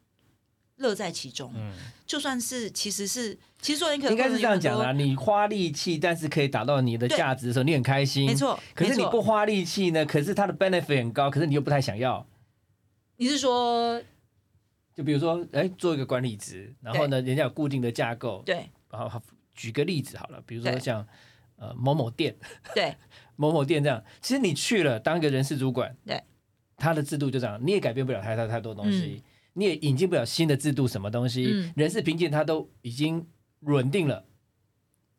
[0.78, 1.54] 乐在其中。
[1.56, 1.74] 嗯，
[2.08, 4.92] 就算是其实是其实说你可能应该是这样讲的啊。
[4.94, 8.26] 你花力气，但是可以达到你的对价值的时候，你很开心。
[8.26, 10.04] 没错可是你不，花力气呢？
[10.06, 12.26] 可是它的 benefit 很高，可是你又不太想要。
[13.22, 14.02] 你是说
[14.96, 18.42] 就比如说，哎，做一个管理职，然后呢，人家有固定的架构。
[18.44, 18.66] 对。
[18.90, 19.22] 然后
[19.54, 21.08] 举个例子好了，比如说像
[21.58, 22.36] 呃某某店，
[22.74, 22.96] 对。
[23.38, 26.20] 某某店这样，其实你去了当一个人事主管，对，
[26.78, 31.74] 他的制度就这样，你也改变不了太太太多东西，你也引进不了新的制度，什么东西，嗯。
[31.76, 33.28] 人事评鉴他都已经
[33.60, 34.26] 稳定了，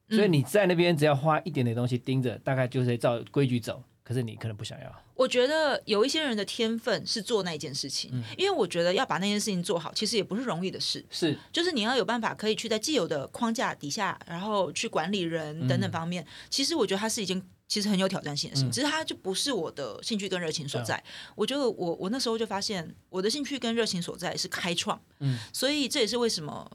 [0.09, 8.23] 所以嗯你在那边只要花一点点东西盯着，大概就是照规矩走，可是你可能不想要，我觉得有一些人的天分是做那一件事情，嗯。
[8.37, 11.03] 因为我觉得要把那件事情做好，其实也不是容易的事。
[11.11, 11.39] 是。
[11.51, 16.27] 就是你要有办法可以去在既有的框架底下，然后去管理人等等方面。
[16.51, 18.73] 其实我觉得它是一件其实很有挑战性的事情，嗯。
[18.73, 21.03] 只是它就不是我的兴趣跟热情所在。
[21.35, 25.39] 我觉得我我那时候就发现我的兴趣跟热情所在是开创，嗯。
[25.55, 26.71] 所以这也是为什么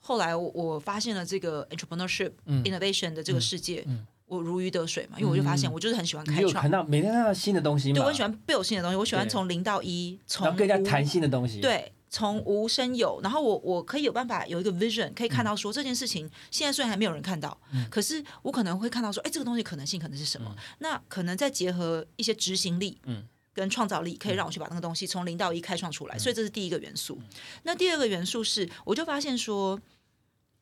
[0.00, 2.62] 后来我我发现了这个 entrepreneurship、嗯。
[2.64, 6.70] innovation 的这个世界，嗯我如鱼得水嘛，因为我就发现嗯我就是很喜欢开创你有看。
[6.70, 17.56] 到每天看到新的东西嘛，对，我很喜欢 build 新的东西，我喜欢对从零到一，从然后跟人无家谈新的东西，，对，从无生有，然后我我可以有办法有一个 vision，可以嗯看到说这件事情现在虽然还没有人看到，
[17.90, 20.54] 可是我可能会看到说，哎，这个东西可能性可能是什么？
[20.78, 26.18] 那可能再结合一些执行力，嗯跟创造力，可以让我去把那个东西从零到一开创出来。
[26.18, 27.20] 所以这是第一个元素。
[27.64, 29.78] 那第二个元素是，我就发现说，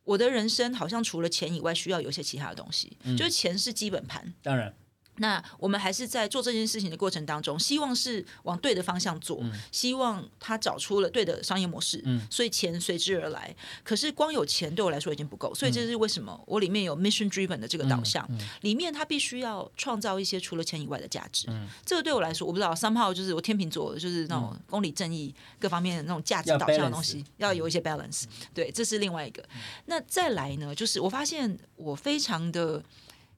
[0.05, 4.33] 我的人生好像除了钱以外，需要有一些其他的东西，就是钱是基本盘。
[4.43, 4.75] 当然。
[5.21, 13.55] 那我们还是在做这件事情的过程当中，希望是往对的方向做，希望他找出了对的商业模式，所以钱随之而来。
[13.85, 18.27] 可是光有钱对我来说已经不够，所以这是为什么我里面有 mission driven 的这个导向，
[18.63, 21.47] 里面他必须要创造一些除了钱以外的价值。
[21.85, 28.25] 这个对我来说，我不知道三号就是我天秤座，就是那种公理正义各方面的那种价值导向的东西，要有一些 balance。
[28.55, 29.45] 对，这是另外一个。
[29.85, 32.83] 那再来呢，就是我发现我非常的。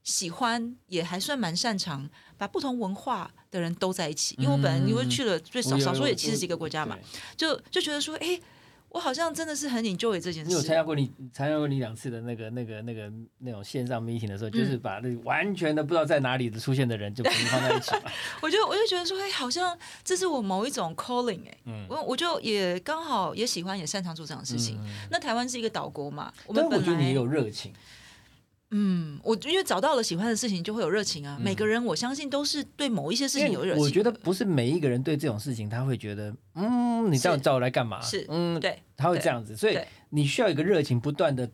[0.03, 6.97] 喜欢也还算蛮擅长把不同文化的人都在一起，因为我本来因为去了最少少说也七十几个国家嘛，
[7.37, 8.39] 就就觉得说，哎，
[8.89, 10.49] 我好像真的是很 enjoy 这件事。
[10.49, 18.11] 你有参加过你参加过你两次的那个那个那个那种线上 meeting 的时候，就是把那完全的不知道在哪里的出现的人就放在一起嘛。
[18.41, 24.77] 我就我就觉得说，哎，好像这是我某一种 calling 哎，我我就也刚好也喜欢也擅长做这样的事情。
[25.09, 27.73] 那台湾是一个岛国嘛，我们本来也有热情。
[28.75, 31.39] 嗯，我因为找到了喜欢的事情，就会有热情啊。
[31.39, 33.83] 每个人我相信都是对某一些事情有热情。
[33.83, 38.01] 我觉得不是每一个人对这种事情他会觉得，嗯，你这样找我来干嘛？
[38.01, 39.55] 是，嗯，对，他会这样子。
[39.55, 39.77] 所以
[40.09, 41.49] 你需要一个热情，不断的，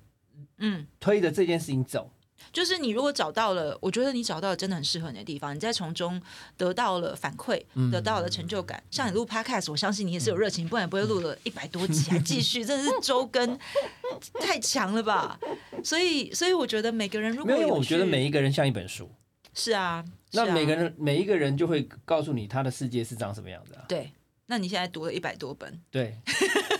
[0.59, 2.09] 嗯，推着这件事情走。
[2.51, 6.21] 就是你如果找到了，我觉得你找到了真的很适合你的地方，你再从中
[6.57, 8.81] 得到了反馈，得到了成就感。
[8.89, 13.57] 像你录 podcast，我相信你也是有热情，不然不会录了一百多集还 继续，真的是周更
[14.39, 15.39] 太强了吧？
[15.83, 19.09] 所以，所以我觉得每个人如果有，我觉得每一个人像一本书，
[19.53, 23.85] 是啊，那每个人每一个人就会告诉你他的世界是长什么样子啊？
[23.87, 24.11] 对。
[24.51, 26.17] 那你现在读了一百多本，对，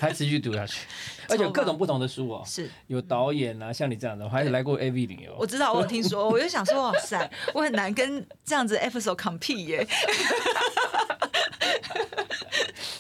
[0.02, 0.88] 还持续读下去，
[1.30, 2.68] 而且各种不同的书哦，是。
[2.88, 9.88] 有导演啊，像你这样的，我还来过 A V 旅游，我知道，我有听说，我就想说，哇塞，我很难跟这样子 episode compete 耶。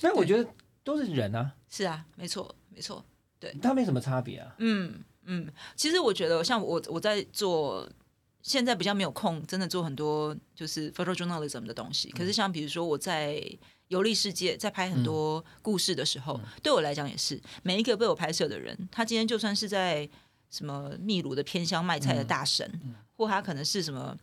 [0.01, 0.47] 那我觉得
[0.84, 3.03] 都是人啊，是啊，没错，没错，
[3.39, 7.89] 对，他没什么差别啊，嗯嗯，其实我觉得像我我在做。
[8.41, 12.09] 现在比较没有空，真的做很多就是 photojournalism 的东西。
[12.11, 13.43] 可是像比如说我在
[13.89, 20.07] 游历世界，在拍很多故事的时候，对我来讲也是每一个被我拍摄的人，他今天就算是在
[20.51, 22.79] 什么秘鲁的偏乡卖菜的大神，
[23.17, 24.15] 或他可能是什么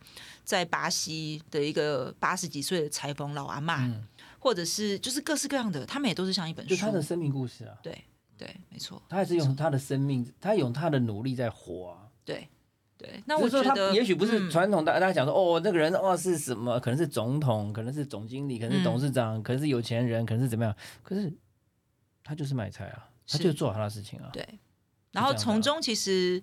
[0.45, 3.93] 在巴西的一个八十几岁的裁缝老阿妈，
[4.39, 7.77] 或者是就是各式各样的，他们也都是像一本书，就他的生命故事啊。
[7.83, 8.05] 对
[8.37, 12.07] 对，没错，他也是用他的生命，他用他的努力在活啊。
[12.23, 12.47] 对。
[12.97, 16.79] 对，那我觉得也许不是传统的，大家讲说哦，那个人哦是什么？
[16.79, 20.75] 可能是总统，可能是总经理，可能是董事长，可能是有钱人，可能是怎么样？
[21.03, 21.31] 可是
[22.23, 24.29] 他就是卖菜啊，他就做他的事情啊。
[24.33, 24.43] 对，
[25.11, 26.41] 然后从中其实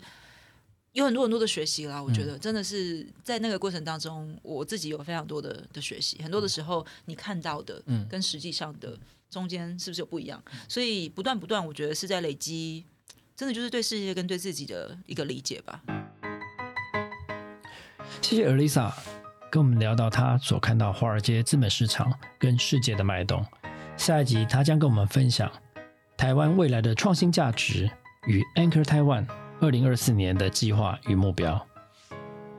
[0.93, 2.01] 有很多很多的学习啦。
[2.01, 6.23] 我觉得真的是在那个过程当中，我自己有非常多的的学习。
[6.23, 8.97] 很多的时候，你看到的跟实际上的
[9.29, 10.41] 中间是不是有不一样？
[10.69, 12.85] 所以不断不断，我觉得是在累积，
[13.35, 15.83] 真的就是对世界跟对自己的一个理解吧。
[18.21, 18.91] 谢谢 Elisa
[19.51, 23.45] 跟我们聊到她所看到华尔街资本市场跟世界的脉动。
[23.97, 25.51] 下一集她将跟我们分享
[26.17, 27.89] 台湾未来的创新价值
[28.27, 29.27] 与 Anchor Taiwan
[29.61, 31.65] 二零二四年的计划与目标。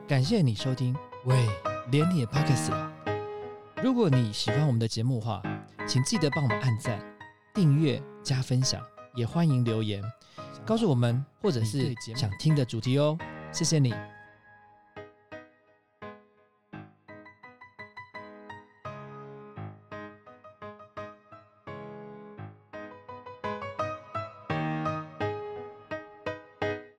[0.08, 1.36] 感谢你收听，喂，
[1.90, 2.92] 连你也 p o c 了。
[3.82, 5.42] 如果你喜欢我们的节目话，
[5.86, 6.98] 请记得帮我们按赞、
[7.52, 8.80] 订阅、加分享，
[9.14, 10.02] 也欢迎留言
[10.64, 13.18] 告诉我们或者是想听的主题哦。
[13.52, 13.92] 谢谢你。